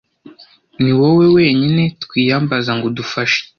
ni 0.81 0.91
wowe 0.99 1.25
(wenyine) 1.35 1.83
twiyambaza 2.03 2.71
ngo 2.77 2.85
udufashe 2.91 3.41